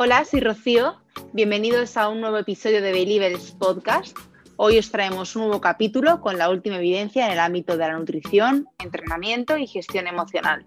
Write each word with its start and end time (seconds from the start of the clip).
Hola, 0.00 0.24
soy 0.24 0.38
Rocío. 0.38 0.94
Bienvenidos 1.32 1.96
a 1.96 2.08
un 2.08 2.20
nuevo 2.20 2.38
episodio 2.38 2.80
de 2.80 2.92
Believers 2.92 3.50
Podcast. 3.58 4.16
Hoy 4.54 4.78
os 4.78 4.92
traemos 4.92 5.34
un 5.34 5.42
nuevo 5.42 5.60
capítulo 5.60 6.20
con 6.20 6.38
la 6.38 6.50
última 6.50 6.76
evidencia 6.76 7.26
en 7.26 7.32
el 7.32 7.40
ámbito 7.40 7.76
de 7.76 7.88
la 7.88 7.98
nutrición, 7.98 8.68
entrenamiento 8.78 9.56
y 9.58 9.66
gestión 9.66 10.06
emocional. 10.06 10.64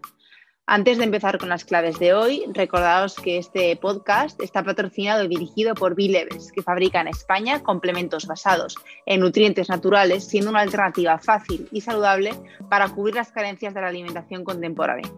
Antes 0.65 0.97
de 0.97 1.05
empezar 1.05 1.37
con 1.37 1.47
las 1.47 1.63
claves 1.63 1.97
de 1.97 2.13
hoy, 2.13 2.43
recordaos 2.51 3.15
que 3.15 3.37
este 3.37 3.73
podcast 3.77 4.37
está 4.41 4.65
patrocinado 4.65 5.23
y 5.23 5.29
dirigido 5.29 5.75
por 5.75 5.95
B-Levels, 5.95 6.51
que 6.51 6.61
fabrica 6.61 6.99
en 6.99 7.07
España 7.07 7.63
complementos 7.63 8.27
basados 8.27 8.75
en 9.05 9.21
nutrientes 9.21 9.69
naturales, 9.69 10.27
siendo 10.27 10.49
una 10.49 10.59
alternativa 10.59 11.17
fácil 11.19 11.69
y 11.71 11.79
saludable 11.79 12.33
para 12.69 12.89
cubrir 12.89 13.15
las 13.15 13.31
carencias 13.31 13.73
de 13.73 13.79
la 13.79 13.87
alimentación 13.87 14.43
contemporánea. 14.43 15.09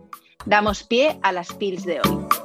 Damos 0.46 0.84
pie 0.84 1.18
a 1.24 1.32
las 1.32 1.52
pills 1.52 1.84
de 1.84 2.00
hoy. 2.02 2.43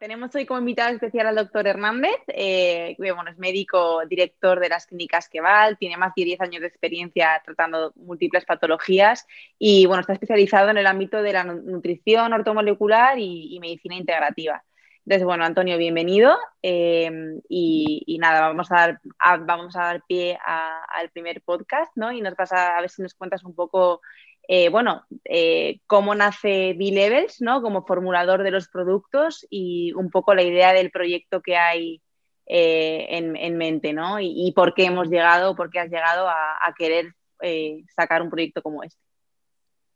Tenemos 0.00 0.34
hoy 0.34 0.46
como 0.46 0.60
invitado 0.60 0.94
especial 0.94 1.26
al 1.26 1.34
doctor 1.34 1.66
Hernández, 1.66 2.16
eh, 2.28 2.96
que 2.98 3.12
bueno, 3.12 3.30
es 3.30 3.36
médico 3.36 4.00
director 4.08 4.58
de 4.58 4.70
las 4.70 4.86
clínicas 4.86 5.28
Queval, 5.28 5.76
tiene 5.76 5.98
más 5.98 6.14
de 6.16 6.24
10 6.24 6.40
años 6.40 6.62
de 6.62 6.68
experiencia 6.68 7.42
tratando 7.44 7.92
múltiples 7.96 8.46
patologías 8.46 9.26
y 9.58 9.84
bueno, 9.84 10.00
está 10.00 10.14
especializado 10.14 10.70
en 10.70 10.78
el 10.78 10.86
ámbito 10.86 11.22
de 11.22 11.34
la 11.34 11.44
nutrición 11.44 12.32
ortomolecular 12.32 13.18
y, 13.18 13.58
medicina 13.60 13.94
integrativa. 13.94 14.64
Entonces, 15.04 15.26
bueno, 15.26 15.44
Antonio, 15.44 15.76
bienvenido. 15.76 16.34
Eh, 16.62 17.10
y, 17.50 18.16
nada, 18.18 18.40
vamos 18.40 18.72
a 18.72 18.76
dar, 18.76 19.00
vamos 19.44 19.76
a 19.76 19.80
dar 19.80 20.02
pie 20.08 20.38
al 20.42 21.10
primer 21.10 21.42
podcast, 21.42 21.92
¿no? 21.96 22.10
Y 22.10 22.22
nos 22.22 22.34
vas 22.36 22.52
a, 22.52 22.78
a 22.78 22.80
ver 22.80 22.88
si 22.88 23.02
nos 23.02 23.12
cuentas 23.12 23.44
un 23.44 23.54
poco 23.54 24.00
eh, 24.52 24.68
bueno, 24.68 25.06
eh, 25.26 25.78
cómo 25.86 26.12
nace 26.12 26.74
B-Levels, 26.76 27.40
¿no? 27.40 27.62
Como 27.62 27.86
formulador 27.86 28.42
de 28.42 28.50
los 28.50 28.66
productos 28.66 29.46
y 29.48 29.92
un 29.92 30.10
poco 30.10 30.34
la 30.34 30.42
idea 30.42 30.72
del 30.72 30.90
proyecto 30.90 31.40
que 31.40 31.56
hay 31.56 32.02
eh, 32.46 33.06
en, 33.10 33.56
mente, 33.56 33.92
¿no? 33.92 34.18
Y, 34.18 34.52
por 34.56 34.74
qué 34.74 34.86
hemos 34.86 35.06
llegado, 35.06 35.54
por 35.54 35.70
qué 35.70 35.78
has 35.78 35.88
llegado 35.88 36.28
a, 36.28 36.74
querer 36.76 37.12
sacar 37.94 38.22
un 38.22 38.30
proyecto 38.30 38.60
como 38.60 38.82
este. 38.82 38.98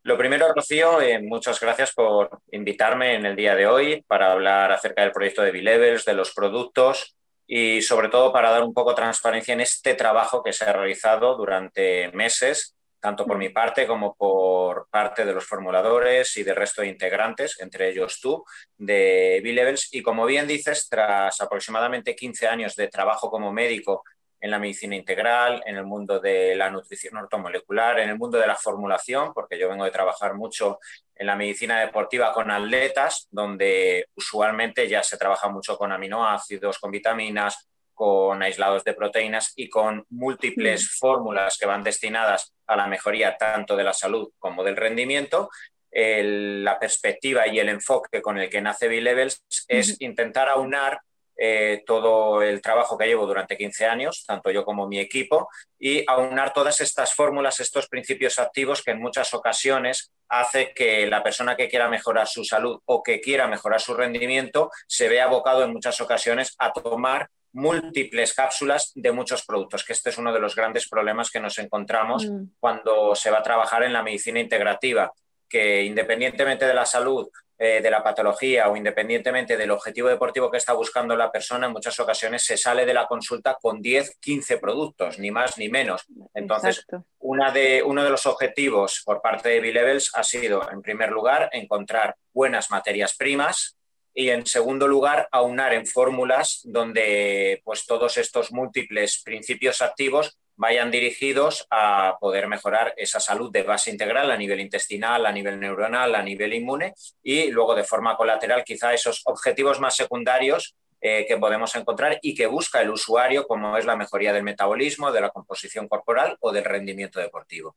Lo 0.03 0.17
primero, 0.17 0.47
Rocío, 0.55 0.99
muchas 1.23 1.59
gracias 1.59 1.91
por 1.93 2.39
invitarme 2.53 3.15
en 3.15 3.25
el 3.25 3.35
día 3.35 3.55
de 3.55 3.67
hoy 3.67 4.05
para 4.07 4.31
hablar 4.31 4.71
acerca 4.71 5.01
del 5.01 5.11
proyecto 5.11 5.41
de 5.41 5.51
B-Levels, 5.51 6.05
de 6.05 6.13
los 6.13 6.33
productos 6.33 7.17
y 7.45 7.81
sobre 7.81 8.07
todo 8.07 8.31
para 8.31 8.51
dar 8.51 8.63
un 8.63 8.73
poco 8.73 8.91
de 8.91 8.95
transparencia 8.95 9.53
en 9.53 9.59
este 9.59 9.95
trabajo 9.95 10.41
que 10.41 10.53
se 10.53 10.63
ha 10.63 10.71
realizado 10.71 11.35
durante 11.35 12.09
meses 12.13 12.74
tanto 13.05 13.27
por 13.27 13.37
mi 13.37 13.49
parte 13.49 13.85
como 13.85 14.15
por 14.15 14.87
parte 14.89 15.25
de 15.25 15.31
los 15.31 15.45
formuladores 15.45 16.37
y 16.37 16.43
del 16.43 16.55
resto 16.55 16.81
de 16.81 16.87
integrantes, 16.87 17.55
entre 17.61 17.91
ellos 17.91 18.19
tú, 18.19 18.43
de 18.79 19.41
B-Levels. 19.43 19.89
Y 19.91 20.01
como 20.01 20.25
bien 20.25 20.47
dices, 20.47 20.87
tras 20.89 21.39
aproximadamente 21.39 22.15
15 22.15 22.47
años 22.47 22.75
de 22.75 22.87
trabajo 22.87 23.29
como 23.29 23.53
médico 23.53 24.03
en 24.39 24.49
la 24.49 24.57
medicina 24.57 24.95
integral, 24.95 25.61
en 25.67 25.75
el 25.75 25.85
mundo 25.85 26.19
de 26.19 26.55
la 26.55 26.71
nutrición 26.71 27.15
ortomolecular, 27.17 27.99
en 27.99 28.09
el 28.09 28.17
mundo 28.17 28.39
de 28.39 28.47
la 28.47 28.55
formulación, 28.55 29.35
porque 29.35 29.59
yo 29.59 29.69
vengo 29.69 29.85
de 29.85 29.91
trabajar 29.91 30.33
mucho 30.33 30.79
en 31.13 31.27
la 31.27 31.35
medicina 31.35 31.81
deportiva 31.81 32.33
con 32.33 32.49
atletas, 32.49 33.27
donde 33.29 34.07
usualmente 34.15 34.89
ya 34.89 35.03
se 35.03 35.19
trabaja 35.19 35.47
mucho 35.47 35.77
con 35.77 35.91
aminoácidos, 35.91 36.79
con 36.79 36.89
vitaminas, 36.89 37.69
con 37.93 38.41
aislados 38.41 38.83
de 38.83 38.95
proteínas 38.95 39.53
y 39.55 39.69
con 39.69 40.03
múltiples 40.09 40.85
mm. 40.85 40.97
fórmulas 40.99 41.55
que 41.59 41.67
van 41.67 41.83
destinadas 41.83 42.54
a 42.67 42.75
la 42.75 42.87
mejoría 42.87 43.37
tanto 43.37 43.75
de 43.75 43.83
la 43.83 43.93
salud 43.93 44.31
como 44.39 44.63
del 44.63 44.75
rendimiento. 44.75 45.49
la 45.91 46.77
perspectiva 46.77 47.47
y 47.47 47.59
el 47.59 47.69
enfoque 47.69 48.21
con 48.21 48.37
el 48.37 48.49
que 48.49 48.61
nace 48.61 48.89
B-Levels 48.89 49.45
es 49.67 50.01
intentar 50.01 50.49
aunar 50.49 50.99
eh, 51.37 51.83
todo 51.85 52.41
el 52.41 52.61
trabajo 52.61 52.97
que 52.97 53.07
llevo 53.07 53.27
durante 53.27 53.57
15 53.57 53.85
años, 53.85 54.23
tanto 54.25 54.51
yo 54.51 54.63
como 54.63 54.87
mi 54.87 54.99
equipo, 54.99 55.49
y 55.77 56.03
aunar 56.07 56.53
todas 56.53 56.79
estas 56.79 57.13
fórmulas, 57.13 57.59
estos 57.59 57.89
principios 57.89 58.39
activos 58.39 58.81
que 58.81 58.91
en 58.91 59.01
muchas 59.01 59.33
ocasiones 59.33 60.11
hace 60.29 60.73
que 60.73 61.07
la 61.07 61.23
persona 61.23 61.57
que 61.57 61.67
quiera 61.67 61.89
mejorar 61.89 62.27
su 62.27 62.45
salud 62.45 62.79
o 62.85 63.03
que 63.03 63.19
quiera 63.19 63.47
mejorar 63.47 63.81
su 63.81 63.93
rendimiento 63.93 64.71
se 64.87 65.09
vea 65.09 65.25
abocado 65.25 65.63
en 65.63 65.73
muchas 65.73 65.99
ocasiones 65.99 66.55
a 66.57 66.71
tomar 66.71 67.29
múltiples 67.55 68.33
cápsulas 68.33 68.91
de 68.95 69.11
muchos 69.11 69.45
productos, 69.45 69.83
que 69.83 69.93
este 69.93 70.09
es 70.09 70.17
uno 70.17 70.33
de 70.33 70.39
los 70.39 70.55
grandes 70.55 70.89
problemas 70.89 71.31
que 71.31 71.39
nos 71.39 71.57
encontramos 71.57 72.25
mm. 72.25 72.49
cuando 72.59 73.15
se 73.15 73.31
va 73.31 73.39
a 73.39 73.43
trabajar 73.43 73.83
en 73.83 73.93
la 73.93 74.03
medicina 74.03 74.39
integrativa, 74.39 75.11
que 75.47 75.83
independientemente 75.83 76.65
de 76.65 76.73
la 76.73 76.85
salud, 76.85 77.29
eh, 77.57 77.79
de 77.81 77.89
la 77.89 78.03
patología 78.03 78.67
o 78.67 78.75
independientemente 78.75 79.55
del 79.55 79.71
objetivo 79.71 80.09
deportivo 80.09 80.51
que 80.51 80.57
está 80.57 80.73
buscando 80.73 81.15
la 81.15 81.31
persona, 81.31 81.67
en 81.67 81.71
muchas 81.71 81.97
ocasiones 82.01 82.43
se 82.43 82.57
sale 82.57 82.85
de 82.85 82.93
la 82.93 83.07
consulta 83.07 83.57
con 83.61 83.81
10, 83.81 84.17
15 84.19 84.57
productos, 84.57 85.17
ni 85.19 85.31
más 85.31 85.57
ni 85.57 85.69
menos. 85.69 86.03
Entonces, 86.33 86.85
una 87.19 87.51
de, 87.51 87.81
uno 87.81 88.03
de 88.03 88.09
los 88.09 88.25
objetivos 88.25 89.01
por 89.05 89.21
parte 89.21 89.47
de 89.47 89.61
B-Levels 89.61 90.11
ha 90.15 90.23
sido, 90.23 90.69
en 90.69 90.81
primer 90.81 91.11
lugar, 91.11 91.49
encontrar 91.53 92.17
buenas 92.33 92.69
materias 92.69 93.15
primas, 93.15 93.77
y 94.15 94.29
en 94.29 94.45
segundo 94.45 94.87
lugar 94.87 95.27
aunar 95.31 95.73
en 95.73 95.85
fórmulas 95.85 96.61
donde 96.63 97.61
pues 97.65 97.85
todos 97.85 98.17
estos 98.17 98.53
múltiples 98.53 99.21
principios 99.23 99.81
activos 99.81 100.39
vayan 100.55 100.89
dirigidos 100.89 101.67
a 101.69 102.17
poder 102.19 102.47
mejorar 102.47 102.93
esa 102.95 103.19
salud 103.19 103.51
de 103.51 103.63
base 103.63 103.91
integral 103.91 104.31
a 104.31 104.37
nivel 104.37 104.61
intestinal, 104.61 105.25
a 105.25 105.33
nivel 105.33 105.59
neuronal, 105.59 106.15
a 106.15 106.23
nivel 106.23 106.53
inmune 106.53 106.93
y 107.21 107.51
luego 107.51 107.75
de 107.75 107.83
forma 107.83 108.15
colateral 108.15 108.63
quizá 108.63 108.93
esos 108.93 109.21
objetivos 109.25 109.81
más 109.81 109.97
secundarios 109.97 110.75
eh, 111.01 111.25
que 111.27 111.37
podemos 111.37 111.75
encontrar 111.75 112.17
y 112.21 112.33
que 112.33 112.47
busca 112.47 112.81
el 112.81 112.89
usuario 112.89 113.45
como 113.45 113.77
es 113.77 113.85
la 113.85 113.97
mejoría 113.97 114.31
del 114.31 114.43
metabolismo, 114.43 115.11
de 115.11 115.21
la 115.21 115.29
composición 115.29 115.89
corporal 115.89 116.37
o 116.39 116.53
del 116.53 116.63
rendimiento 116.63 117.19
deportivo. 117.19 117.75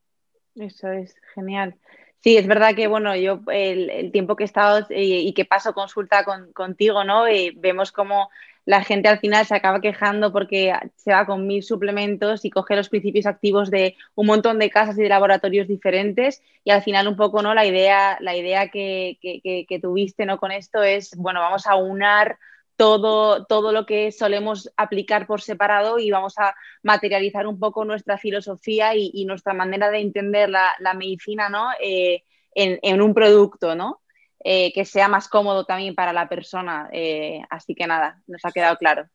Eso 0.55 0.89
es 0.93 1.15
genial. 1.35 1.77
Sí, 2.21 2.37
es 2.37 2.47
verdad 2.47 2.75
que 2.75 2.89
bueno, 2.89 3.15
yo 3.17 3.41
el, 3.53 4.11
tiempo 4.13 4.35
que 4.37 4.45
he 4.45 4.47
estado 4.47 4.87
eh, 4.91 5.03
y 5.23 5.33
que 5.35 5.45
paso 5.45 5.73
consulta 5.73 6.25
contigo, 6.53 7.05
¿no? 7.05 7.27
Eh, 7.27 7.53
vemos 7.57 7.93
como 7.93 8.29
la 8.65 8.83
gente 8.85 9.09
al 9.09 9.21
final 9.21 9.47
se 9.47 9.55
acaba 9.55 9.81
quejando 9.81 10.33
porque 10.33 10.75
se 10.97 11.13
va 11.13 11.25
con 11.27 11.47
mil 11.47 11.63
suplementos 11.63 12.45
y 12.45 12.51
coge 12.51 12.77
los 12.77 12.89
principios 12.91 13.25
activos 13.27 13.71
de 13.71 13.97
un 14.15 14.27
montón 14.27 14.59
de 14.59 14.69
casas 14.69 14.99
y 14.99 15.03
de 15.03 15.09
laboratorios 15.09 15.69
diferentes 15.69 16.43
y 16.65 16.71
al 16.71 16.83
final 16.83 17.09
un 17.09 17.17
poco, 17.17 17.41
¿no? 17.41 17.55
La 17.55 17.65
idea, 17.65 18.19
la 18.21 18.37
idea 18.37 18.69
que, 18.69 19.19
que, 19.23 19.65
que 19.67 19.81
tuviste, 19.81 20.27
¿no? 20.27 20.39
Con 20.39 20.51
esto 20.51 20.83
es, 20.83 21.17
bueno, 21.17 21.41
vamos 21.41 21.67
a 21.67 21.77
unar 21.77 22.39
todo, 22.79 23.45
todo 23.47 23.73
lo 23.73 23.87
que 23.87 24.13
solemos 24.13 24.73
aplicar 24.77 25.27
por 25.27 25.43
separado 25.43 25.99
y 25.99 26.13
vamos 26.13 26.39
a 26.39 26.55
materializar 26.85 27.49
un 27.49 27.59
poco 27.59 27.85
nuestra 27.85 28.19
filosofía 28.19 28.95
y, 28.95 29.25
nuestra 29.25 29.53
manera 29.53 29.91
de 29.91 29.99
entender 29.99 30.49
la, 30.49 30.95
medicina 30.95 31.49
¿no? 31.49 31.71
Eh, 31.83 32.23
en, 32.55 33.03
un 33.03 33.15
producto, 33.15 33.75
¿no? 33.75 34.01
Eh, 34.45 34.73
que 34.73 34.85
sea 34.85 35.09
más 35.09 35.29
cómodo 35.29 35.65
también 35.65 35.97
para 35.97 36.13
la 36.13 36.29
persona. 36.29 36.89
Eh, 36.93 37.41
así 37.51 37.75
que 37.75 37.89
nada, 37.89 38.23
nos 38.29 38.45
ha 38.45 38.53
quedado 38.53 38.77
claro. 38.77 39.09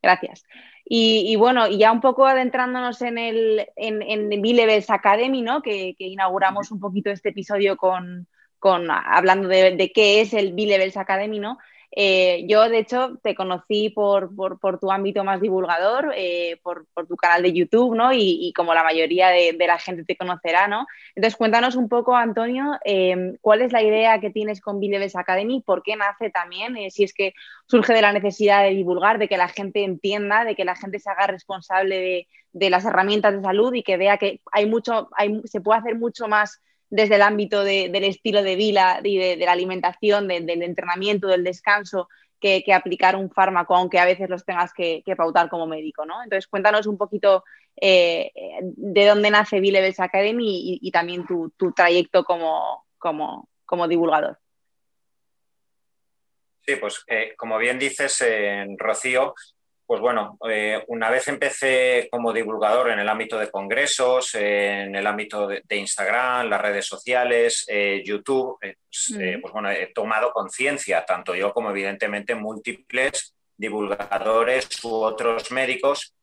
Gracias. 0.00 0.44
Y, 0.84 1.34
bueno, 1.34 1.66
y 1.66 1.78
ya 1.78 1.90
un 1.90 2.00
poco 2.00 2.26
adentrándonos 2.26 3.02
en 3.02 3.18
el 3.18 3.66
en, 3.74 4.02
en 4.02 4.28
B-Levels 4.40 4.90
Academy, 4.90 5.42
¿no? 5.42 5.62
Que, 5.62 5.96
inauguramos 5.98 6.70
un 6.70 6.78
poquito 6.78 7.10
este 7.10 7.30
episodio 7.30 7.76
con, 7.76 8.28
con 8.60 8.88
hablando 8.88 9.48
de, 9.48 9.74
de, 9.74 9.92
qué 9.92 10.20
es 10.20 10.32
el 10.32 10.52
B-Levels 10.52 10.96
Academy, 10.96 11.40
¿no? 11.40 11.58
Eh, 11.96 12.44
yo, 12.48 12.68
de 12.68 12.78
hecho, 12.78 13.18
te 13.22 13.36
conocí 13.36 13.88
por, 13.88 14.30
tu 14.80 14.90
ámbito 14.90 15.22
más 15.22 15.40
divulgador, 15.40 16.12
eh, 16.16 16.58
por, 16.60 16.86
tu 17.06 17.16
canal 17.16 17.42
de 17.42 17.52
YouTube, 17.52 17.94
¿no? 17.94 18.12
Y, 18.12 18.52
como 18.56 18.74
la 18.74 18.82
mayoría 18.82 19.28
de, 19.28 19.54
la 19.64 19.78
gente 19.78 20.04
te 20.04 20.16
conocerá, 20.16 20.66
¿no? 20.66 20.86
Entonces, 21.14 21.36
cuéntanos 21.36 21.76
un 21.76 21.88
poco, 21.88 22.16
Antonio, 22.16 22.78
em, 22.84 23.36
cuál 23.40 23.62
es 23.62 23.72
la 23.72 23.82
idea 23.82 24.20
que 24.20 24.30
tienes 24.30 24.60
con 24.60 24.80
Bileves 24.80 25.14
Academy, 25.14 25.62
por 25.64 25.84
qué 25.84 25.94
nace 25.94 26.30
también, 26.30 26.76
eh, 26.76 26.90
si 26.90 27.04
es 27.04 27.14
que 27.14 27.32
surge 27.66 27.92
de 27.94 28.02
la 28.02 28.12
necesidad 28.12 28.64
de 28.64 28.70
divulgar, 28.70 29.18
de 29.18 29.28
que 29.28 29.36
la 29.36 29.48
gente 29.48 29.84
entienda, 29.84 30.44
de 30.44 30.56
que 30.56 30.64
la 30.64 30.74
gente 30.74 30.98
se 30.98 31.10
haga 31.10 31.28
responsable 31.28 32.26
de, 32.52 32.70
las 32.70 32.84
herramientas 32.84 33.34
de 33.34 33.42
salud 33.42 33.72
y 33.74 33.84
que 33.84 33.96
vea 33.96 34.16
que 34.16 34.40
hay 34.50 34.66
mucho, 34.66 35.08
se 35.44 35.60
puede 35.60 35.78
hacer 35.78 35.96
mucho 35.96 36.26
más 36.28 36.60
desde 36.90 37.16
el 37.16 37.22
ámbito 37.22 37.64
del 37.64 38.04
estilo 38.04 38.42
de 38.42 38.56
vida 38.56 39.00
y 39.02 39.18
de, 39.18 39.36
la 39.36 39.52
alimentación, 39.52 40.28
del 40.28 40.62
entrenamiento, 40.62 41.26
del 41.26 41.44
descanso, 41.44 42.08
que, 42.40 42.72
aplicar 42.74 43.16
un 43.16 43.30
fármaco, 43.30 43.74
aunque 43.74 43.98
a 43.98 44.04
veces 44.04 44.28
los 44.28 44.44
tengas 44.44 44.72
que, 44.74 45.02
pautar 45.16 45.48
como 45.48 45.66
médico, 45.66 46.04
¿no? 46.04 46.22
Entonces, 46.22 46.46
cuéntanos 46.46 46.86
un 46.86 46.98
poquito 46.98 47.44
eh, 47.80 48.30
de 48.62 49.06
dónde 49.06 49.30
nace 49.30 49.60
B-Levels 49.60 50.00
Academy 50.00 50.78
y, 50.80 50.90
también 50.90 51.26
tu, 51.26 51.52
trayecto 51.74 52.24
como, 52.24 52.84
como, 52.98 53.88
divulgador. 53.88 54.38
Sí, 56.66 56.76
pues 56.76 57.02
eh, 57.08 57.34
como 57.36 57.58
bien 57.58 57.78
dices, 57.78 58.24
Rocío, 58.78 59.34
Pues 59.86 60.00
bueno, 60.00 60.38
eh, 60.48 60.82
una 60.88 61.10
vez 61.10 61.28
empecé 61.28 62.08
como 62.10 62.32
divulgador 62.32 62.90
en 62.90 63.00
el 63.00 63.08
ámbito 63.08 63.38
de 63.38 63.50
congresos, 63.50 64.34
en 64.34 64.94
el 64.94 65.06
ámbito 65.06 65.46
de, 65.46 65.62
Instagram, 65.76 66.48
las 66.48 66.60
redes 66.60 66.86
sociales, 66.86 67.66
eh, 67.68 68.02
YouTube, 68.04 68.58
pues, 68.60 69.10
mm. 69.10 69.40
pues, 69.42 69.52
bueno, 69.52 69.70
he 69.70 69.92
tomado 69.94 70.32
conciencia, 70.32 71.04
tanto 71.04 71.34
yo 71.34 71.52
como 71.52 71.70
evidentemente 71.70 72.34
múltiples 72.34 73.34
divulgadores 73.56 74.68
u 74.84 74.94
otros 74.94 75.52
médicos, 75.52 76.14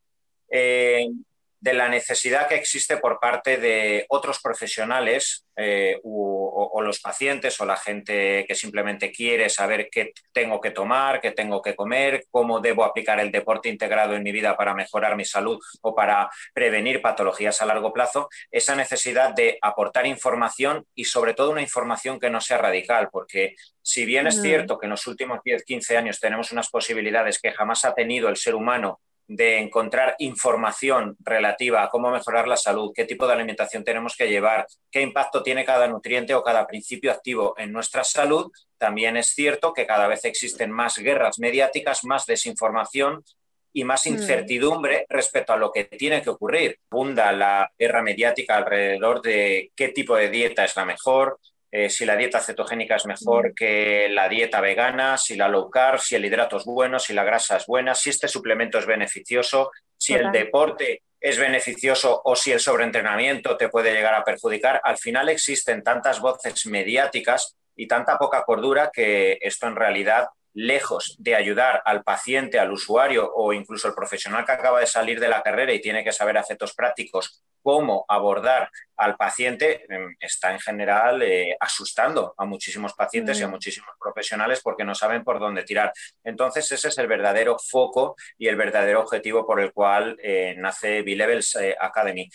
de 1.61 1.73
la 1.73 1.87
necesidad 1.87 2.47
que 2.47 2.55
existe 2.55 2.97
por 2.97 3.19
parte 3.19 3.57
de 3.57 4.05
otros 4.09 4.41
profesionales 4.41 5.45
eh, 5.55 5.99
o, 6.03 6.81
los 6.81 6.99
pacientes 6.99 7.61
o 7.61 7.65
la 7.65 7.77
gente 7.77 8.45
que 8.47 8.55
simplemente 8.55 9.11
quiere 9.11 9.47
saber 9.47 9.87
qué 9.91 10.11
tengo 10.33 10.59
que 10.59 10.71
tomar, 10.71 11.21
qué 11.21 11.29
tengo 11.31 11.61
que 11.61 11.75
comer, 11.75 12.25
cómo 12.31 12.59
debo 12.59 12.83
aplicar 12.83 13.19
el 13.19 13.31
deporte 13.31 13.69
integrado 13.69 14.15
en 14.15 14.23
mi 14.23 14.31
vida 14.31 14.57
para 14.57 14.73
mejorar 14.73 15.15
mi 15.15 15.23
salud 15.23 15.59
o 15.81 15.93
para 15.93 16.31
prevenir 16.51 16.99
patologías 16.99 17.61
a 17.61 17.67
largo 17.67 17.93
plazo, 17.93 18.27
esa 18.49 18.75
necesidad 18.75 19.35
de 19.35 19.59
aportar 19.61 20.07
información 20.07 20.87
y 20.95 21.05
sobre 21.05 21.35
todo 21.35 21.51
una 21.51 21.61
información 21.61 22.19
que 22.19 22.31
no 22.31 22.41
sea 22.41 22.57
radical, 22.57 23.09
porque 23.11 23.53
si 23.83 24.05
bien 24.05 24.25
es 24.25 24.39
mm. 24.39 24.41
cierto 24.41 24.79
que 24.79 24.87
en 24.87 24.91
los 24.91 25.05
últimos 25.05 25.41
10, 25.43 25.63
15 25.63 25.97
años 25.97 26.19
tenemos 26.19 26.51
unas 26.51 26.69
posibilidades 26.69 27.39
que 27.39 27.51
jamás 27.51 27.85
ha 27.85 27.93
tenido 27.93 28.29
el 28.29 28.37
ser 28.37 28.55
humano 28.55 28.99
de 29.33 29.59
encontrar 29.59 30.15
información 30.19 31.15
relativa 31.19 31.83
a 31.83 31.89
cómo 31.89 32.11
mejorar 32.11 32.49
la 32.49 32.57
salud, 32.57 32.91
qué 32.93 33.05
tipo 33.05 33.25
de 33.25 33.33
alimentación 33.33 33.85
tenemos 33.85 34.17
que 34.17 34.27
llevar, 34.27 34.67
qué 34.91 35.01
impacto 35.01 35.41
tiene 35.41 35.63
cada 35.63 35.87
nutriente 35.87 36.33
o 36.33 36.43
cada 36.43 36.67
principio 36.67 37.11
activo 37.11 37.55
en 37.57 37.71
nuestra 37.71 38.03
salud, 38.03 38.51
también 38.77 39.15
es 39.15 39.27
cierto 39.27 39.71
que 39.71 39.87
cada 39.87 40.07
vez 40.07 40.25
existen 40.25 40.69
más 40.69 40.97
guerras 40.97 41.39
mediáticas, 41.39 42.03
más 42.03 42.25
desinformación 42.25 43.23
y 43.71 43.85
más 43.85 44.05
mm. 44.05 44.09
incertidumbre 44.09 45.05
respecto 45.07 45.53
a 45.53 45.57
lo 45.57 45.71
que 45.71 45.85
tiene 45.85 46.21
que 46.21 46.29
ocurrir. 46.29 46.77
Bunda 46.89 47.31
la 47.31 47.71
guerra 47.79 48.01
mediática 48.01 48.57
alrededor 48.57 49.21
de 49.21 49.71
qué 49.77 49.89
tipo 49.89 50.17
de 50.17 50.29
dieta 50.29 50.65
es 50.65 50.75
la 50.75 50.83
mejor, 50.83 51.39
eh, 51.71 51.89
si 51.89 52.05
la 52.05 52.17
dieta 52.17 52.41
cetogénica 52.41 52.97
es 52.97 53.05
mejor 53.05 53.51
mm. 53.51 53.55
que 53.55 54.09
la 54.09 54.27
dieta 54.27 54.59
vegana, 54.59 55.17
si 55.17 55.35
la 55.35 55.47
low 55.47 55.69
carb, 55.69 55.99
si 55.99 56.15
el 56.15 56.25
hidrato 56.25 56.57
es 56.57 56.65
bueno, 56.65 56.99
si 56.99 57.13
la 57.13 57.23
grasa 57.23 57.57
es 57.57 57.65
buena, 57.65 57.95
si 57.95 58.09
este 58.09 58.27
suplemento 58.27 58.77
es 58.77 58.85
beneficioso, 58.85 59.71
si 59.97 60.13
el 60.13 60.31
deporte 60.31 61.03
es 61.19 61.37
beneficioso 61.37 62.21
o 62.25 62.35
si 62.35 62.51
el 62.51 62.59
sobreentrenamiento 62.59 63.55
te 63.55 63.69
puede 63.69 63.93
llegar 63.93 64.15
a 64.15 64.23
perjudicar. 64.23 64.81
Al 64.83 64.97
final 64.97 65.29
existen 65.29 65.83
tantas 65.83 66.19
voces 66.19 66.65
mediáticas 66.65 67.55
y 67.75 67.87
tanta 67.87 68.17
poca 68.17 68.43
cordura 68.43 68.89
que 68.91 69.37
esto 69.39 69.67
en 69.67 69.75
realidad 69.75 70.27
lejos 70.53 71.15
de 71.19 71.35
ayudar 71.35 71.81
al 71.85 72.03
paciente, 72.03 72.59
al 72.59 72.71
usuario 72.71 73.31
o 73.33 73.53
incluso 73.53 73.87
al 73.87 73.93
profesional 73.93 74.45
que 74.45 74.51
acaba 74.51 74.79
de 74.79 74.87
salir 74.87 75.19
de 75.19 75.29
la 75.29 75.41
carrera 75.41 75.73
y 75.73 75.81
tiene 75.81 76.03
que 76.03 76.11
saber 76.11 76.37
a 76.37 76.41
efectos 76.41 76.73
prácticos 76.73 77.43
cómo 77.61 78.05
abordar 78.07 78.69
al 78.97 79.15
paciente, 79.15 79.85
em, 79.87 80.15
está 80.19 80.51
en 80.51 80.59
general 80.59 81.21
eh, 81.21 81.55
asustando 81.59 82.33
a 82.37 82.45
muchísimos 82.45 82.93
pacientes 82.93 83.39
y 83.39 83.43
a 83.43 83.47
mm. 83.47 83.51
muchísimos 83.51 83.91
profesionales 83.99 84.61
porque 84.63 84.83
no 84.83 84.95
saben 84.95 85.23
por 85.23 85.39
dónde 85.39 85.63
tirar. 85.63 85.93
Entonces, 86.23 86.71
ese 86.71 86.87
es 86.87 86.97
el 86.97 87.07
verdadero 87.07 87.57
foco 87.59 88.15
y 88.37 88.47
el 88.47 88.55
verdadero 88.55 89.01
objetivo 89.01 89.45
por 89.45 89.61
el 89.61 89.71
cual 89.71 90.17
eh, 90.21 90.55
nace 90.57 91.01
B-Levels 91.03 91.55
eh, 91.55 91.75
Academy. 91.79 92.29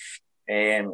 Em, 0.46 0.92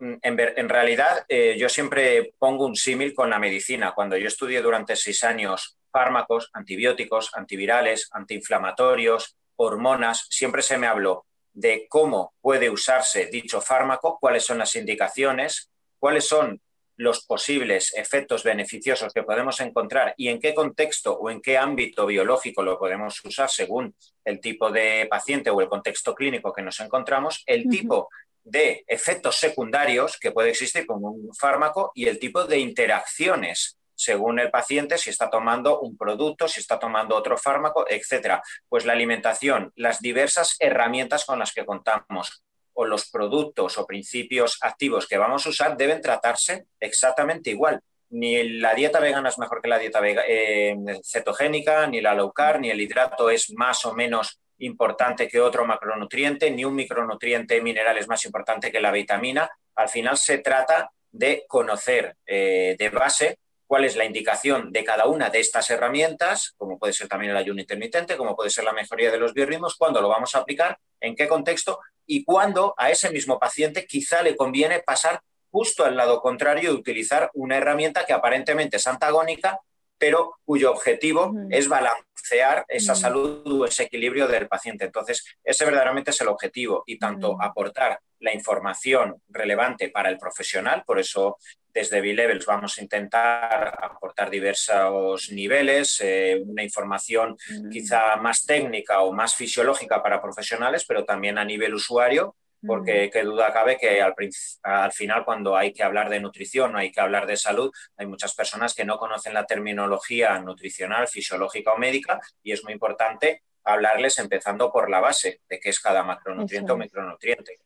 en, 0.00 0.68
realidad, 0.68 1.24
yo 1.28 1.68
siempre 1.68 2.34
pongo 2.36 2.66
un 2.66 2.74
símil 2.74 3.14
con 3.14 3.30
la 3.30 3.38
medicina. 3.38 3.92
Cuando 3.92 4.16
yo 4.16 4.26
estudié 4.26 4.60
durante 4.60 4.96
seis 4.96 5.22
años 5.22 5.78
fármacos, 5.92 6.50
antibióticos, 6.52 7.30
antivirales, 7.34 8.08
antiinflamatorios, 8.12 9.36
hormonas, 9.56 10.26
siempre 10.30 10.62
se 10.62 10.78
me 10.78 10.86
habló 10.86 11.26
de 11.52 11.86
cómo 11.88 12.34
puede 12.40 12.70
usarse 12.70 13.26
dicho 13.26 13.60
fármaco, 13.60 14.18
cuáles 14.18 14.44
son 14.44 14.58
las 14.58 14.74
indicaciones, 14.74 15.70
cuáles 15.98 16.26
son 16.26 16.60
los 16.96 17.24
posibles 17.24 17.94
efectos 17.94 18.44
beneficiosos 18.44 19.12
que 19.12 19.22
podemos 19.22 19.60
encontrar 19.60 20.14
y 20.16 20.28
en 20.28 20.38
qué 20.40 20.54
contexto 20.54 21.14
o 21.14 21.30
en 21.30 21.40
qué 21.40 21.56
ámbito 21.58 22.06
biológico 22.06 22.62
lo 22.62 22.78
podemos 22.78 23.24
usar 23.24 23.50
según 23.50 23.94
el 24.24 24.40
tipo 24.40 24.70
de 24.70 25.06
paciente 25.10 25.50
o 25.50 25.60
el 25.60 25.68
contexto 25.68 26.14
clínico 26.14 26.52
que 26.52 26.62
nos 26.62 26.80
encontramos, 26.80 27.42
el 27.46 27.68
tipo 27.68 28.08
de 28.44 28.84
efectos 28.86 29.36
secundarios 29.36 30.18
que 30.18 30.32
puede 30.32 30.50
existir 30.50 30.86
con 30.86 31.04
un 31.04 31.34
fármaco 31.34 31.92
y 31.94 32.06
el 32.06 32.18
tipo 32.18 32.44
de 32.44 32.58
interacciones 32.58 33.78
según 34.02 34.40
el 34.40 34.50
paciente, 34.50 34.98
si 34.98 35.10
está 35.10 35.30
tomando 35.30 35.80
un 35.80 35.96
producto, 35.96 36.48
si 36.48 36.60
está 36.60 36.78
tomando 36.78 37.16
otro 37.16 37.36
fármaco, 37.36 37.86
etcétera. 37.88 38.42
Pues 38.68 38.84
la 38.84 38.92
alimentación, 38.92 39.72
las 39.76 40.00
diversas 40.00 40.56
herramientas 40.58 41.24
con 41.24 41.38
las 41.38 41.52
que 41.52 41.64
contamos 41.64 42.42
o 42.74 42.84
los 42.84 43.10
productos 43.10 43.78
o 43.78 43.86
principios 43.86 44.58
activos 44.62 45.06
que 45.06 45.18
vamos 45.18 45.46
a 45.46 45.50
usar 45.50 45.76
deben 45.76 46.00
tratarse 46.00 46.66
exactamente 46.80 47.50
igual. 47.50 47.80
Ni 48.10 48.60
la 48.60 48.74
dieta 48.74 49.00
vegana 49.00 49.28
es 49.28 49.38
mejor 49.38 49.62
que 49.62 49.68
la 49.68 49.78
dieta 49.78 50.00
eh, 50.04 50.76
cetogénica, 51.02 51.86
ni 51.86 52.00
la 52.00 52.14
low 52.14 52.32
carb, 52.32 52.60
ni 52.60 52.70
el 52.70 52.80
hidrato 52.80 53.30
es 53.30 53.52
más 53.52 53.84
o 53.84 53.94
menos 53.94 54.38
importante 54.58 55.28
que 55.28 55.40
otro 55.40 55.64
macronutriente, 55.64 56.50
ni 56.50 56.64
un 56.64 56.74
micronutriente 56.74 57.60
mineral 57.60 57.98
es 57.98 58.08
más 58.08 58.24
importante 58.24 58.70
que 58.70 58.80
la 58.80 58.90
vitamina. 58.90 59.50
Al 59.76 59.88
final 59.88 60.16
se 60.16 60.38
trata 60.38 60.90
de 61.10 61.44
conocer 61.46 62.16
eh, 62.26 62.76
de 62.78 62.88
base 62.88 63.38
cuál 63.72 63.86
es 63.86 63.96
la 63.96 64.04
indicación 64.04 64.70
de 64.70 64.84
cada 64.84 65.06
una 65.06 65.30
de 65.30 65.40
estas 65.40 65.70
herramientas, 65.70 66.52
como 66.58 66.78
puede 66.78 66.92
ser 66.92 67.08
también 67.08 67.30
el 67.30 67.38
ayuno 67.38 67.58
intermitente, 67.58 68.18
como 68.18 68.36
puede 68.36 68.50
ser 68.50 68.64
la 68.64 68.74
mejoría 68.74 69.10
de 69.10 69.16
los 69.16 69.32
biorritmos, 69.32 69.76
cuándo 69.76 70.02
lo 70.02 70.10
vamos 70.10 70.34
a 70.34 70.40
aplicar, 70.40 70.78
en 71.00 71.16
qué 71.16 71.26
contexto 71.26 71.80
y 72.04 72.22
cuándo 72.22 72.74
a 72.76 72.90
ese 72.90 73.08
mismo 73.08 73.38
paciente 73.38 73.86
quizá 73.86 74.22
le 74.22 74.36
conviene 74.36 74.80
pasar 74.80 75.22
justo 75.50 75.86
al 75.86 75.96
lado 75.96 76.20
contrario 76.20 76.70
y 76.70 76.74
utilizar 76.74 77.30
una 77.32 77.56
herramienta 77.56 78.04
que 78.04 78.12
aparentemente 78.12 78.76
es 78.76 78.86
antagónica, 78.86 79.58
pero 80.02 80.40
cuyo 80.44 80.72
objetivo 80.72 81.32
es 81.48 81.68
balancear 81.68 82.64
esa 82.66 82.96
salud 82.96 83.60
o 83.60 83.64
ese 83.64 83.84
equilibrio 83.84 84.26
del 84.26 84.48
paciente. 84.48 84.84
Entonces, 84.84 85.24
ese 85.44 85.64
verdaderamente 85.64 86.10
es 86.10 86.20
el 86.20 86.26
objetivo 86.26 86.82
y 86.86 86.98
tanto 86.98 87.40
aportar 87.40 88.00
la 88.18 88.34
información 88.34 89.22
relevante 89.28 89.90
para 89.90 90.08
el 90.08 90.18
profesional, 90.18 90.82
por 90.84 90.98
eso 90.98 91.36
desde 91.72 92.00
B-Levels 92.00 92.46
vamos 92.46 92.76
a 92.76 92.82
intentar 92.82 93.78
aportar 93.80 94.28
diversos 94.28 95.30
niveles, 95.30 96.00
eh, 96.00 96.42
una 96.44 96.64
información 96.64 97.36
quizá 97.70 98.16
más 98.16 98.44
técnica 98.44 99.02
o 99.02 99.12
más 99.12 99.36
fisiológica 99.36 100.02
para 100.02 100.20
profesionales, 100.20 100.84
pero 100.84 101.04
también 101.04 101.38
a 101.38 101.44
nivel 101.44 101.74
usuario, 101.74 102.34
porque 102.66 103.10
qué 103.12 103.22
duda 103.22 103.52
cabe 103.52 103.76
que 103.76 104.00
al, 104.00 104.14
al, 104.62 104.92
final 104.92 105.24
cuando 105.24 105.56
hay 105.56 105.72
que 105.72 105.82
hablar 105.82 106.08
de 106.08 106.20
nutrición 106.20 106.74
o 106.74 106.78
hay 106.78 106.90
que 106.90 107.00
hablar 107.00 107.26
de 107.26 107.36
salud, 107.36 107.70
hay 107.96 108.06
muchas 108.06 108.34
personas 108.34 108.74
que 108.74 108.84
no 108.84 108.98
conocen 108.98 109.34
la 109.34 109.46
terminología 109.46 110.38
nutricional, 110.38 111.08
fisiológica 111.08 111.72
o 111.72 111.78
médica 111.78 112.20
y 112.42 112.52
es 112.52 112.62
muy 112.64 112.72
importante 112.72 113.42
hablarles 113.64 114.18
empezando 114.18 114.72
por 114.72 114.90
la 114.90 115.00
base 115.00 115.40
de 115.48 115.60
qué 115.60 115.70
es 115.70 115.80
cada 115.80 116.02
macronutriente 116.02 116.72
o 116.72 116.76
micronutriente. 116.76 117.58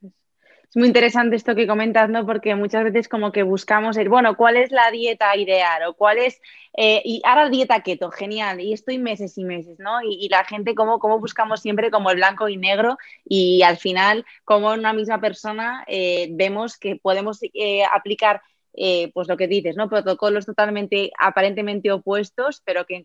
Es 0.68 0.76
muy 0.76 0.88
interesante 0.88 1.36
esto 1.36 1.54
que 1.54 1.66
comentas, 1.66 2.10
¿no? 2.10 2.26
Porque 2.26 2.54
muchas 2.54 2.84
veces 2.84 3.08
como 3.08 3.32
que 3.32 3.42
buscamos 3.44 3.96
el, 3.96 4.08
bueno, 4.08 4.36
¿cuál 4.36 4.56
es 4.56 4.72
la 4.72 4.90
dieta 4.90 5.34
ideal? 5.36 5.84
O 5.84 5.94
cuál 5.94 6.18
es, 6.18 6.40
eh, 6.76 7.00
y 7.04 7.22
ahora 7.24 7.48
dieta 7.48 7.82
keto, 7.82 8.10
genial, 8.10 8.60
y 8.60 8.72
estoy 8.72 8.98
meses 8.98 9.38
y 9.38 9.44
meses, 9.44 9.78
¿no? 9.78 10.02
Y, 10.02 10.28
la 10.28 10.44
gente 10.44 10.74
como, 10.74 10.98
como 10.98 11.20
buscamos 11.20 11.60
siempre 11.60 11.90
como 11.90 12.10
el 12.10 12.16
blanco 12.16 12.48
y 12.48 12.56
negro 12.56 12.98
y 13.24 13.62
al 13.62 13.76
final 13.76 14.26
como 14.44 14.72
una 14.72 14.92
misma 14.92 15.20
persona 15.20 15.84
eh, 15.86 16.28
vemos 16.32 16.76
que 16.78 16.96
podemos 16.96 17.38
eh, 17.54 17.84
aplicar 17.94 18.42
eh, 18.78 19.10
pues 19.14 19.26
lo 19.26 19.38
que 19.38 19.48
dices, 19.48 19.74
¿no? 19.74 19.88
Protocolos 19.88 20.44
totalmente, 20.44 21.10
aparentemente 21.18 21.90
opuestos, 21.90 22.60
pero 22.62 22.84
que 22.84 23.02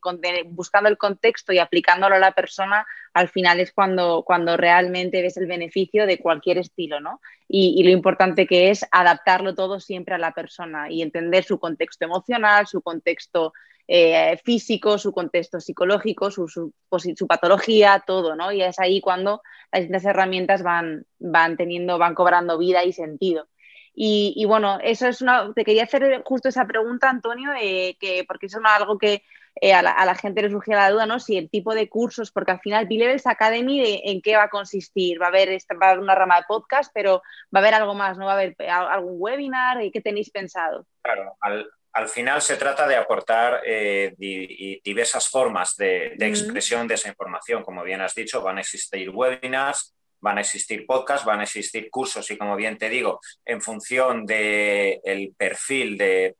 buscando 0.47 0.89
el 0.89 0.97
contexto 0.97 1.53
y 1.53 1.59
aplicándolo 1.59 2.15
a 2.15 2.19
la 2.19 2.33
persona, 2.33 2.85
al 3.13 3.29
final 3.29 3.61
es 3.61 3.71
cuando, 3.71 4.23
cuando 4.25 4.57
realmente 4.57 5.21
ves 5.21 5.37
el 5.37 5.47
beneficio 5.47 6.05
de 6.05 6.19
cualquier 6.19 6.57
estilo, 6.57 6.99
¿no? 6.99 7.21
Y, 7.47 7.81
lo 7.85 7.89
importante 7.89 8.45
que 8.47 8.69
es 8.69 8.85
adaptarlo 8.91 9.55
todo 9.55 9.79
siempre 9.79 10.13
a 10.13 10.17
la 10.17 10.33
persona 10.33 10.91
y 10.91 11.01
entender 11.01 11.45
su 11.45 11.57
contexto 11.57 12.03
emocional, 12.03 12.67
su 12.67 12.81
contexto 12.81 13.53
eh, 13.87 14.37
físico, 14.43 14.97
su 14.97 15.13
contexto 15.13 15.61
psicológico, 15.61 16.31
su, 16.31 16.49
su, 16.49 16.73
patología, 17.27 18.03
todo, 18.05 18.35
¿no? 18.35 18.51
Y 18.51 18.61
es 18.61 18.77
ahí 18.77 18.99
cuando 18.99 19.41
las 19.71 19.81
distintas 19.83 20.03
herramientas 20.03 20.63
van, 20.63 21.05
van 21.17 21.55
teniendo, 21.55 21.97
van 21.97 22.13
cobrando 22.13 22.57
vida 22.57 22.83
y 22.83 22.91
sentido. 22.91 23.47
Y, 23.93 24.45
bueno, 24.45 24.79
eso 24.81 25.07
es 25.07 25.21
una, 25.21 25.53
te 25.53 25.65
quería 25.65 25.83
hacer 25.83 26.21
justo 26.23 26.49
esa 26.49 26.65
pregunta, 26.65 27.09
Antonio, 27.09 27.51
eh, 27.59 27.97
que, 27.99 28.23
porque 28.25 28.45
eso 28.45 28.59
es 28.59 28.65
algo 28.65 28.97
que 28.97 29.23
eh, 29.59 29.73
a, 29.73 29.81
la, 29.81 30.15
gente 30.15 30.41
le 30.41 30.49
surgía 30.49 30.77
la 30.77 30.91
duda, 30.91 31.05
¿no? 31.05 31.19
Si 31.19 31.37
el 31.37 31.49
tipo 31.49 31.75
de 31.75 31.89
cursos, 31.89 32.31
porque 32.31 32.51
al 32.51 32.61
final 32.61 32.87
B-Levels 32.87 33.27
Academy, 33.27 34.01
¿en 34.05 34.21
qué 34.21 34.37
va 34.37 34.43
a 34.43 34.49
consistir? 34.49 35.21
Va 35.21 35.25
a, 35.25 35.29
haber, 35.29 35.49
va 35.49 35.87
a 35.87 35.89
haber 35.89 35.99
una 35.99 36.15
rama 36.15 36.37
de 36.37 36.45
podcast, 36.47 36.91
pero 36.93 37.21
va 37.53 37.59
a 37.59 37.61
haber 37.61 37.73
algo 37.73 37.93
más, 37.93 38.17
¿no? 38.17 38.25
Va 38.25 38.31
a 38.31 38.35
haber 38.35 38.55
eh, 38.59 38.69
algún 38.69 39.15
webinar, 39.19 39.77
¿qué 39.91 40.01
tenéis 40.01 40.29
pensado? 40.29 40.85
Claro, 41.01 41.35
al, 41.41 42.07
final 42.07 42.41
se 42.41 42.55
trata 42.55 42.87
de 42.87 42.95
aportar 42.95 43.61
diversas 44.17 45.27
formas 45.27 45.75
de, 45.75 46.15
expresión 46.17 46.87
de 46.87 46.93
esa 46.93 47.09
información. 47.09 47.63
Como 47.63 47.83
bien 47.83 47.99
has 47.99 48.15
dicho, 48.15 48.41
van 48.41 48.57
a 48.57 48.61
existir 48.61 49.09
webinars, 49.09 49.93
van 50.21 50.37
a 50.37 50.41
existir 50.41 50.85
podcasts, 50.85 51.25
van 51.25 51.41
a 51.41 51.43
existir 51.43 51.89
cursos 51.89 52.29
y 52.31 52.37
como 52.37 52.55
bien 52.55 52.77
te 52.77 52.89
digo, 52.89 53.19
en 53.43 53.61
función 53.61 54.25
del 54.25 55.01
el 55.03 55.33
perfil 55.35 55.97
de, 55.97 56.35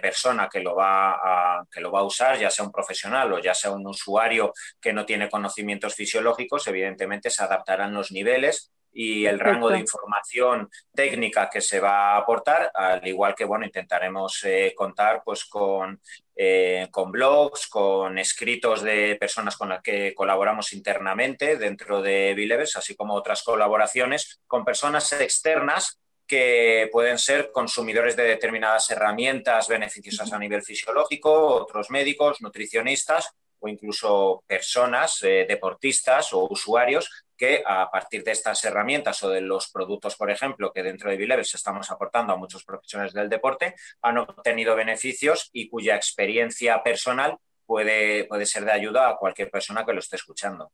persona 0.00 0.48
que 0.50 0.60
lo, 0.60 0.76
va 0.76 1.66
que 1.70 1.80
lo 1.80 1.90
va 1.90 2.00
a 2.00 2.04
usar, 2.04 2.38
ya 2.38 2.50
sea 2.50 2.64
un 2.64 2.72
profesional 2.72 3.32
o 3.32 3.38
ya 3.40 3.54
sea 3.54 3.72
un 3.72 3.86
usuario 3.86 4.52
que 4.80 4.92
no 4.92 5.04
tiene 5.04 5.28
conocimientos 5.28 5.94
fisiológicos, 5.94 6.66
evidentemente 6.68 7.30
se 7.30 7.42
adaptarán 7.42 7.92
los 7.92 8.12
niveles 8.12 8.72
y 8.92 9.26
el 9.26 9.38
rango 9.38 9.70
de 9.70 9.78
información 9.78 10.68
técnica 10.94 11.48
que 11.50 11.60
se 11.60 11.80
va 11.80 12.14
a 12.14 12.16
aportar, 12.18 12.70
al 12.74 13.06
igual 13.06 13.34
que 13.34 13.44
bueno, 13.44 13.64
intentaremos 13.64 14.42
eh, 14.44 14.72
contar 14.76 15.22
pues 15.24 15.44
con, 15.44 16.00
eh, 16.34 16.88
con 16.90 17.12
blogs, 17.12 17.68
con 17.68 18.18
escritos 18.18 18.82
de 18.82 19.16
personas 19.16 19.56
con 19.56 19.68
las 19.68 19.82
que 19.82 20.14
colaboramos 20.14 20.72
internamente 20.72 21.56
dentro 21.56 22.02
de 22.02 22.34
Bilevers, 22.34 22.76
así 22.76 22.96
como 22.96 23.14
otras 23.14 23.42
colaboraciones 23.42 24.40
con 24.46 24.64
personas 24.64 25.12
externas 25.12 26.00
que 26.26 26.90
pueden 26.92 27.18
ser 27.18 27.50
consumidores 27.52 28.14
de 28.14 28.24
determinadas 28.24 28.90
herramientas 28.90 29.66
beneficiosas 29.66 30.32
a 30.32 30.38
nivel 30.38 30.62
fisiológico, 30.62 31.32
otros 31.32 31.90
médicos, 31.90 32.42
nutricionistas 32.42 33.32
o 33.60 33.68
incluso 33.68 34.42
personas, 34.46 35.22
eh, 35.22 35.46
deportistas 35.48 36.32
o 36.32 36.46
usuarios 36.50 37.10
que 37.36 37.62
a 37.64 37.88
partir 37.90 38.24
de 38.24 38.32
estas 38.32 38.64
herramientas 38.64 39.22
o 39.22 39.30
de 39.30 39.40
los 39.40 39.70
productos, 39.70 40.16
por 40.16 40.30
ejemplo, 40.30 40.72
que 40.72 40.82
dentro 40.82 41.08
de 41.08 41.16
Bilevers 41.16 41.54
estamos 41.54 41.90
aportando 41.90 42.32
a 42.32 42.36
muchos 42.36 42.64
profesionales 42.64 43.14
del 43.14 43.28
deporte, 43.28 43.74
han 44.02 44.18
obtenido 44.18 44.74
beneficios 44.74 45.48
y 45.52 45.68
cuya 45.68 45.94
experiencia 45.94 46.82
personal 46.82 47.38
puede, 47.64 48.24
puede 48.24 48.44
ser 48.44 48.64
de 48.64 48.72
ayuda 48.72 49.08
a 49.08 49.16
cualquier 49.16 49.50
persona 49.50 49.86
que 49.86 49.92
lo 49.92 50.00
esté 50.00 50.16
escuchando. 50.16 50.72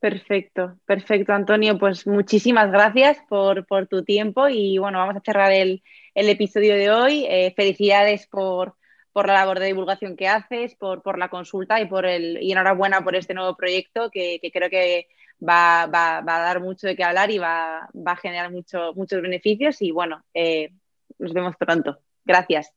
Perfecto, 0.00 0.78
perfecto, 0.86 1.32
Antonio. 1.32 1.76
Pues 1.76 2.06
muchísimas 2.06 2.70
gracias 2.70 3.18
por, 3.28 3.66
tu 3.88 4.04
tiempo 4.04 4.48
y 4.48 4.78
bueno, 4.78 4.98
vamos 4.98 5.16
a 5.16 5.22
cerrar 5.24 5.50
el, 5.50 5.82
episodio 6.14 6.74
de 6.76 6.90
hoy. 6.90 7.26
Eh, 7.28 7.52
felicidades 7.56 8.28
por, 8.28 8.76
la 9.14 9.34
labor 9.34 9.58
de 9.58 9.66
divulgación 9.66 10.16
que 10.16 10.28
haces, 10.28 10.74
por, 10.76 11.18
la 11.18 11.28
consulta 11.28 11.80
y 11.80 11.86
por 11.86 12.06
el 12.06 12.42
y 12.42 12.52
enhorabuena 12.52 13.02
por 13.02 13.16
este 13.16 13.34
nuevo 13.34 13.56
proyecto 13.56 14.10
que 14.10 14.40
creo 14.52 14.70
que 14.70 15.08
va, 15.46 15.86
va, 15.86 16.20
va, 16.20 16.36
a 16.36 16.40
dar 16.40 16.60
mucho 16.60 16.86
de 16.86 16.96
qué 16.96 17.04
hablar 17.04 17.30
y 17.30 17.38
va, 17.38 17.88
va 17.94 18.12
a 18.12 18.16
generar 18.16 18.50
mucho, 18.50 18.92
muchos 18.94 19.22
beneficios 19.22 19.80
y 19.82 19.90
bueno, 19.90 20.24
eh, 20.34 20.70
nos 21.18 21.32
vemos 21.32 21.56
pronto. 21.56 21.98
Gracias. 22.24 22.74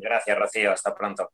Gracias, 0.00 0.38
Rocío. 0.38 0.72
Hasta 0.72 0.94
pronto. 0.94 1.30